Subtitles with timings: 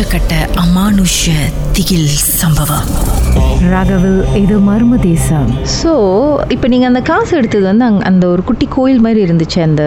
[0.00, 1.30] உச்சக்கட்ட அமானுஷ
[1.76, 2.86] திகில் சம்பவம்.
[3.72, 5.48] ராகவில் இது மர்ம தேசம்.
[5.80, 5.90] ஸோ
[6.54, 9.82] இப்போ நீங்கள் அந்த காசு எடுத்தது வந்து அங்க அந்த ஒரு குட்டி கோயில் மாதிரி இருந்துச்சு அந்த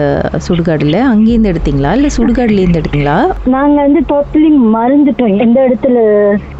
[0.46, 0.98] சுடுகாடில்.
[1.12, 1.94] அங்கேருந்து எடுத்தீங்களா?
[1.98, 3.16] இல்லை சுடுகாடுலேருந்து எடுத்தீங்களா?
[3.54, 5.96] நாங்க வந்து டோட்டலி மறந்துட்டோம் எந்த இடத்துல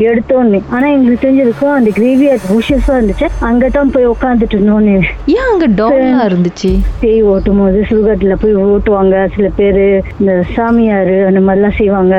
[0.09, 0.61] எடுத்தோன்னு.
[0.71, 3.29] ஆனா எங்களுக்கு தெரிஞ்சிருக்கும் அந்த கிரேவியார்ட் புஷஸா இருந்துச்சு.
[3.51, 4.97] அங்கதான் போய் உட்காந்துட்டு இருந்தோன்னு.
[5.37, 6.73] ஏன் அங்கே டாலாக இருந்துச்சு?
[7.05, 9.15] பேய் ஓட்டும் போது சுடுகாட்டுல போய் ஓட்டுவாங்க.
[9.37, 9.87] சில பேரு
[10.21, 12.17] இந்த சாமியாரு அந்த மாதிரிலாம் செய்வாங்க.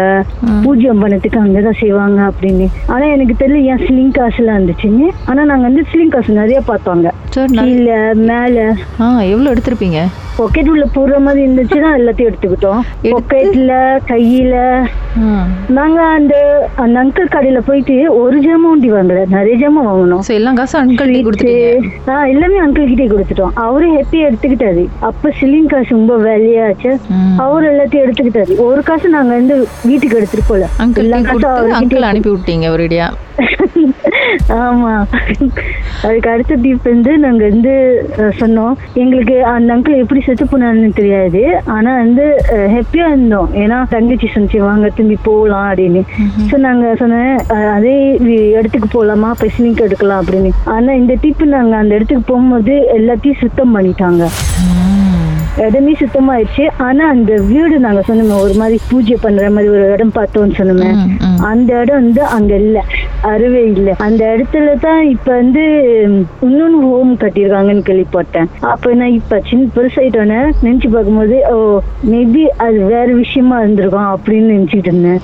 [0.65, 2.67] பூஜ்யம் பண்ணதுக்கு அங்கதான் செய்வாங்க அப்படின்னு.
[2.87, 5.09] ஆனா எனக்கு தெரியல ஏன் ஸ்லிங் காசு எல்லாம் இருந்துச்சுன்னு.
[5.25, 7.11] ஆனா நாங்க வந்து ஸ்லிங் காசு நிறைய பார்த்தோங்க
[7.45, 8.75] கீழே மேல.
[8.99, 10.01] ஆ எவ்வளோ எடுத்திருப்பீங்க?
[10.37, 12.79] பாக்கெட் உள்ள போடுற மாதிரி இருந்துச்சுன்னா எல்லாத்தையும் எடுத்துக்கிட்டோம்.
[13.03, 14.85] எடுத்து- பாக்கெட்ல கையில.
[15.67, 19.21] நாங்க அந்த அந்த அங்கிள் கடையில போயிட்டு ஒரு ஜாமான் உண்டி வாங்கல.
[19.29, 22.09] நிறைய ஜாமான் வாங்கணும் எல்லாம் காசும் அன்கள்கிட்ட கொடுத்துட்டீங்க.
[22.09, 23.49] ஆ, எல்லாமே அங்கிள் கிட்டே கொடுத்துட்டோம்.
[23.53, 24.87] அவரு ஹெப்பியா எடுத்துக்கிட்டாரு.
[24.99, 26.99] அப்ப சிலிங் காசு ரொம்ப வேலையாச்சு.
[27.37, 28.57] அவரு எல்லாத்தையும் எடுத்துக்கிட்டாரு.
[28.57, 30.67] ஒரு காசு நாங்க வந்து வீட்டுக்கு எடுத்துட்டு போல.
[30.95, 33.03] எல்லா காசும் அங்கிள் அனுப்பி விட்டீங்க ஒரேடியா
[34.63, 34.93] ஆமா.
[36.05, 37.73] அதுக்கு அடுத்த டிப் வந்து நாங்க வந்து
[38.39, 38.73] சொன்னோம்.
[39.03, 41.41] எங்களுக்கு அந்த அங்கிள் எப்படி செத்து போனான்னு தெரியாது.
[41.75, 42.25] ஆனா வந்து
[42.75, 43.49] ஹாப்பியா இருந்தோம்.
[43.63, 46.03] ஏன்னா தங்கச்சி சொன்னிச்சு வாங்க திரும்பி போகலாம் அப்படின்னு.
[46.49, 47.35] சோ நாங்க சொன்னேன்
[47.75, 47.95] அதே
[48.57, 49.31] இடத்துக்கு போலாமா?
[49.43, 50.51] பெசினிக் எடுக்கலாம் அப்படின்னு.
[50.75, 54.23] ஆனா இந்த டிப் நாங்க அந்த இடத்துக்கு போகும்போது எல்லாத்தையும் சுத்தம் பண்ணிட்டாங்க.
[55.65, 56.63] இடமே சுத்தமாயிடுச்சு.
[56.85, 60.89] ஆனா அந்த வீடு நாங்க சொன்னோமே ஒரு மாதிரி பூஜை பண்ற மாதிரி ஒரு இடம் பார்த்தோம்னு சொன்னோமே.
[61.51, 62.77] அந்த இடம் வந்து அங்க இல்ல.
[63.25, 63.89] அறவே இல்ல.
[64.05, 65.63] அந்த இடத்துல தான் இப்ப வந்து
[66.47, 68.49] இன்னொன்னு ஹோம் கட்டியிருக்காங்கன்னு கேள்விப்பட்டேன்.
[68.71, 71.57] அப்ப நான் இப்ப சின்ன பெருசாயிட்டோன்னே நினைச்சு பார்க்கும்போது ஓ
[72.11, 75.19] மேபி அது வேற விஷயமா இருந்திருக்கும் அப்படின்னு நினைச்சிட்டு இருந்தேன்.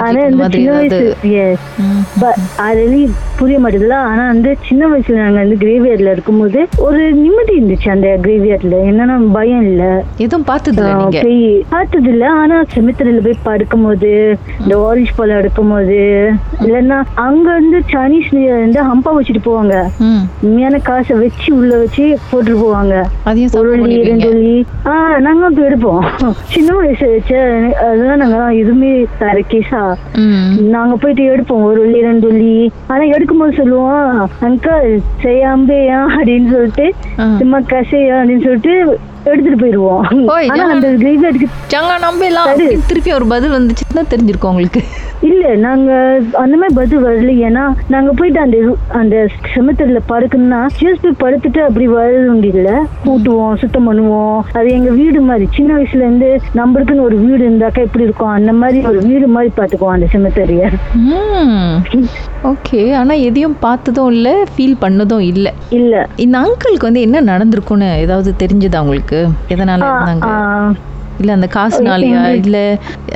[0.00, 1.60] ஆனா இந்த சின்ன வயசு yes.
[1.84, 2.02] ம்.
[2.20, 3.04] But அது really
[3.38, 8.76] புரிய மாட்டேதுல ஆனா வந்து சின்ன வயசுல நாங்க வந்து கிரேவியார்ட்ல இருக்கும்போது ஒரு நிம்மதி இருந்துச்சு அந்த கிரேவியார்ட்ல
[8.90, 9.82] என்னன்னா பயம் இல்ல.
[10.24, 10.84] எதுவும் பார்த்தது
[11.18, 11.40] போய்
[11.70, 14.12] பார்த்தது இல்ல ஆனா செமித்திரில போய் படுக்கும் போது
[14.60, 15.98] இந்த ஆரஞ்சு பழம் எடுக்கும் போது
[16.64, 18.28] இல்லைன்னா அங்க வந்து சைனீஸ்
[18.60, 19.74] வந்து ஹம்பா வச்சுட்டு போவாங்க.
[20.42, 22.94] உண்மையான காசை வச்சு உள்ள வச்சு போட்டுட்டு போவாங்க.
[23.58, 23.70] ஒரு
[24.02, 24.28] ரெண்டு
[24.84, 26.04] ஆஹ் நாங்க அப்படி எடுப்போம்.
[26.44, 27.32] சின்ன வயசு வச்ச
[27.78, 29.82] அதெல்லாம் நாங்க எதுவுமே தர கேஸா
[30.68, 31.62] நாங்க போயிட்டு எடுப்போம்.
[31.62, 34.88] ஒரு வெள்ளி ரெண்டு வெள்ளி ஆனா எடுக்கும்போது சொல்லுவோம் அங்கிள்
[35.22, 36.94] செய்யாம்பேயா அப்படின்னு சொல்லிட்டு.
[37.38, 38.14] சும்மா கசையா?
[38.16, 38.98] அப்படின்னு சொல்லிட்டு
[39.30, 40.02] எடுத்துட்டு போயிருவோம்.
[40.34, 42.68] ஓய், ஆனா அந்த கிரேவியார்டுக்கு சங்கா நம்பலாம் சரி.
[42.86, 44.82] திருப்பி ஒரு பதில் வந்துச்சுன்னா தெரிஞ்சிருக்கும் உங்களுக்கு.
[45.22, 45.90] இல்ல நாங்க
[46.38, 47.30] அந்த மாதிரி பதில் வரல.
[47.48, 48.56] ஏன்னா நாங்க போயிட்டு அந்த
[48.92, 49.14] அந்த
[49.54, 52.70] செமத்தர்ல படுக்கணும்னா ஜஸ்ட் போய் படுத்துட்டு அப்படி வரது இல்ல.
[53.06, 54.38] கூட்டுவோம் சுத்தம் பண்ணுவோம்.
[54.52, 55.48] அது எங்க வீடு மாதிரி.
[55.56, 58.30] சின்ன வயசுல இருந்து நம்மளுக்குன்னு ஒரு வீடு இருந்தாக்கா எப்படி இருக்கும்?
[58.30, 60.62] அந்த மாதிரி ஒரு வீடு மாதிரி பாத்துக்குவோம் அந்த செமத்தரிய
[62.44, 62.80] ஓகே.
[62.94, 65.46] ஆனா எதையும் பார்த்ததும் இல்ல ஃபீல் பண்ணதும் இல்ல.
[65.70, 65.94] இல்ல.
[66.16, 69.15] இந்த அங்கிளுக்கு வந்து என்ன நடந்திருக்கும்னு ஏதாவது தெரிஞ்சதா உங்களுக்கு?
[69.48, 70.28] எதனால ஆ, இருந்தாங்க?
[71.20, 72.56] இல்ல அந்த காசுனாலயா இல்ல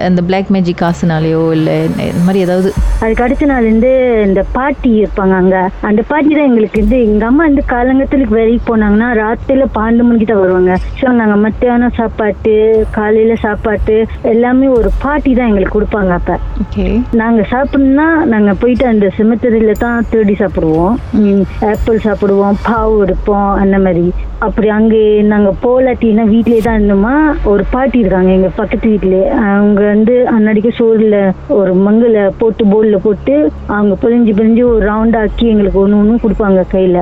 [0.06, 1.70] அந்த பிளாக் மேஜிக் காசுனாலயோ இல்ல
[2.04, 2.70] இந்த மாதிரி ஏதாவது?
[3.02, 3.90] அதுக்கு அடுத்த நாள் வந்து
[4.26, 5.56] இந்த பாட்டி இருப்பாங்க அங்க.
[5.88, 10.42] அந்த பாட்டி தான் எங்களுக்கு வந்து எங்க அம்மா வந்து காலங்கத்துக்கு வேலைக்கு போனாங்கன்னா ராத்திரில பன்னெண்டு மணிக்கு தான்
[10.42, 10.72] வருவாங்க.
[11.00, 12.54] ஸோ நாங்க மத்தியானம் சாப்பாட்டு
[12.90, 13.96] காலையில சாப்பாட்டு
[14.32, 16.38] எல்லாமே ஒரு பாட்டி தான் எங்களுக்கு கொடுப்பாங்க அப்ப.
[17.20, 20.96] நாங்க சாப்பிடணும்னா நாங்க போயிட்டு அந்த சிமெத்தரியில தான் தேடி சாப்பிடுவோம்.
[21.70, 24.06] ஆப்பிள் சாப்பிடுவோம் பாவு எடுப்போம் அந்த மாதிரி.
[24.46, 25.00] அப்படி அங்கே
[25.32, 27.14] நாங்க போலாட்டினா வீட்லயே தான் இருந்தோமா?
[27.44, 31.16] ஒரு பாட்டி இருக்காங்க எங்க பக்கத்து வீட்லயே அவங்க வந்து அன்னடிக்கு சோறுல
[31.58, 33.34] ஒரு மங்குல போட்டு போல்ல போட்டு
[33.76, 36.98] அவங்க பிழிஞ்சு பிழிஞ்சு ஒரு ரவுண்ட் ஆக்கி எங்களுக்கு ஒண்ணு ஒண்ணு கொடுப்பாங்க கையில.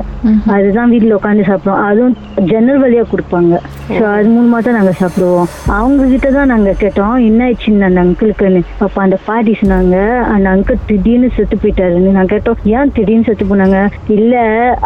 [0.55, 2.15] அதுதான் வீட்ல உட்காந்து சாப்பிடுவோம் அதுவும்
[2.51, 3.53] ஜன்னல் வழியா கொடுப்பாங்க.
[3.95, 5.47] ஸோ அது மூலமா தான் நாங்க சாப்பிடுவோம்.
[5.77, 8.61] அவங்க கிட்ட தான் நாங்க கேட்டோம் என்ன ஆயிடுச்சுன்னு அந்த அங்கிளுக்குன்னு?
[8.85, 9.95] அப்ப அந்த பாட்டி சொன்னாங்க
[10.33, 12.11] அந்த அங்கிள் திடீர்னு செத்து போயிட்டாருன்னு.
[12.17, 13.79] நான் கேட்டோம் ஏன் திடீர்னு செத்து போனாங்க?
[14.17, 14.35] இல்ல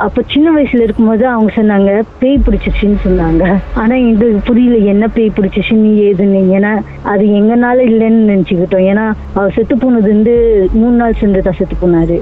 [0.06, 3.44] அப்ப சின்ன வயசுல இருக்கும்போது அவங்க சொன்னாங்க பேய் பிடிச்சிச்சுன்னு சொன்னாங்க.
[3.82, 6.42] ஆனா எங்களுக்கு புரியல என்ன பேய் பிடிச்சிச்சுன்னு ஏதுன்னு.
[6.58, 6.72] ஏன்னா
[7.12, 8.86] அது எங்கனால இல்லைன்னு நினைச்சுக்கிட்டோம்.
[8.92, 10.36] ஏன்னா அவர் செத்து போனது வந்து
[10.74, 12.18] மூணு நாள் சென்று தான் செத்து போனாரு.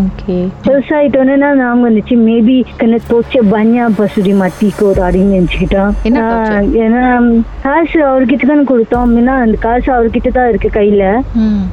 [0.00, 5.92] ஓகே பெருசாயிட்டோன்னா நாங்க வந்துச்சு மேபி கண்ண தோச்ச பன்யா பசுடி மட்டிக்கோ அப்படின்னு நினைச்சுக்கிட்டோம்?
[6.82, 7.02] ஏன்னா
[7.64, 11.04] காசு அவர்கிட்ட தானே கொடுத்தோம் அந்த காசு அவர்கிட்ட தான் இருக்கு கையில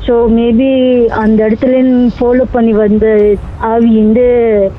[0.06, 0.70] ஸோ மேபி
[1.22, 1.78] அந்த இடத்துல
[2.18, 3.06] ஃபாலோ பண்ணி வந்த
[3.70, 4.26] ஆவி வந்து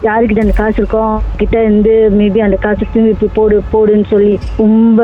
[0.03, 1.05] யாருக்கிட்ட அந்த காசு இருக்கோ
[1.37, 5.01] கிட்ட இருந்து மேபி அந்த காசு திரும்பி போடு போடுன்னு சொல்லி ரொம்ப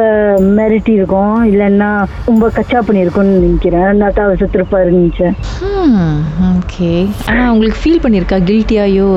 [0.57, 1.91] மிரட்டி இருக்கும் இல்லைன்னா
[2.27, 5.35] ரொம்ப கச்சா பண்ணியிருக்கும்னு நினைக்கிறேன் நான் தான் அவர் செத்துருப்பாரு நினைச்சேன்
[6.53, 6.93] ஓகே
[7.29, 9.09] ஆனா உங்களுக்கு ஃபீல் பண்ணியிருக்கா கில்ட்டியாயோ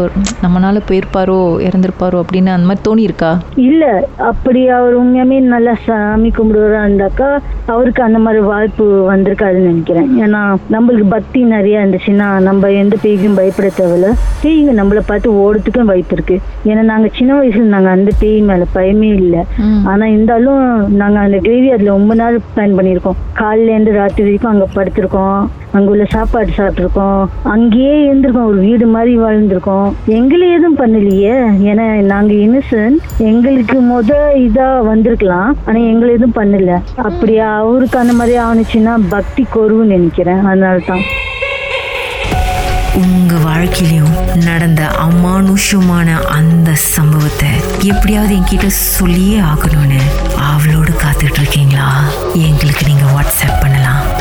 [0.44, 1.38] நம்மனால போயிருப்பாரோ?
[1.68, 2.18] இறந்திருப்பாரோ?
[2.24, 3.32] அப்படின்னு அந்த மாதிரி தோணி இருக்கா
[3.68, 3.84] இல்ல
[4.30, 7.30] அப்படி அவர் உண்மையாமே நல்லா சாமி கும்பிடுவதா இருந்தாக்கா
[7.66, 10.10] அவருக்கு அந்த மாதிரி வாய்ப்பு வந்திருக்காதுன்னு நினைக்கிறேன்.
[10.24, 10.42] ஏன்னா
[10.76, 14.10] நம்மளுக்கு பக்தி நிறைய இருந்துச்சுன்னா நம்ம எந்த பேய்க்கும் பயப்பட தேவையில்ல.
[14.44, 16.38] பேய்ங்க நம்மள பார்த்து ஓடுறதுக்கும் வாய்ப்பு இருக்கு.
[16.66, 19.44] ஏன்னா நாங்க சின்ன வயசுல நாங்க அந்த பேய் மேல பயமே இல்லை.
[19.84, 20.64] ஆனா இருந்தாலும்
[21.02, 23.20] நாங்க அந்த கிரேவியார்ட்ல ரொம்ப நாள் பிளான் பண்ணியிருக்கோம்.
[23.34, 25.42] காலையில இருந்து ராத்திரி வரைக்கும் அங்க படுத்திருக்கோம்.
[25.72, 27.26] அங்க உள்ள சாப்பாடு சாப்பிட்டுருக்கோம்.
[27.44, 28.46] அங்கேயே இருந்திருக்கோம்.
[28.46, 29.94] ஒரு வீடு மாதிரி வாழ்ந்திருக்கோம்.
[30.06, 31.36] எங்களை எதுவும் பண்ணலையே.
[31.70, 34.12] ஏன்னா நாங்க இன்னசென்ட் எங்களுக்கு முத
[34.48, 35.58] இதா வந்திருக்கலாம்.
[35.66, 36.82] ஆனா எங்களை எதுவும் பண்ணல.
[36.96, 40.44] அப்படியா அவருக்கு அந்த மாதிரி ஆணுச்சுன்னா பக்தி கொருவுன்னு நினைக்கிறேன்.
[40.44, 41.02] அதனால தான்
[42.96, 44.16] உங்க வாழ்க்கையிலும்
[44.46, 46.08] நடந்த அமானுஷமான
[46.38, 47.50] அந்த சம்பவத்தை
[47.84, 50.00] எப்படியாவது என்கிட்ட சொல்லியே ஆகணும்னு
[50.50, 51.88] அவளோடு காத்துட்டு இருக்கீங்களா?
[52.34, 52.69] எங்களுக்கு